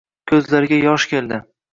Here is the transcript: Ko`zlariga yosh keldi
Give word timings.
Ko`zlariga 0.29 0.79
yosh 0.85 1.05
keldi 1.13 1.39